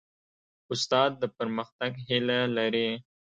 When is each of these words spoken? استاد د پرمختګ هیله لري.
استاد 0.73 1.11
د 1.21 1.23
پرمختګ 1.37 1.91
هیله 2.07 2.39
لري. 2.57 2.89